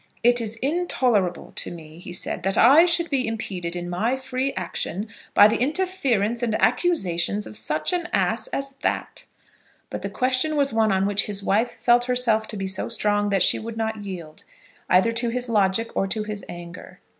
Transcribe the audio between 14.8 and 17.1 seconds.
either to his logic or to his anger.